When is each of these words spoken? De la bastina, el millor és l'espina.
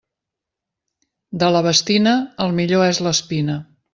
De 1.43 1.51
la 1.57 1.61
bastina, 1.69 2.15
el 2.47 2.57
millor 2.61 2.87
és 2.89 3.05
l'espina. 3.09 3.61